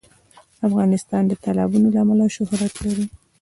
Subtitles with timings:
[0.67, 3.05] افغانستان د تالابونه له امله شهرت لري.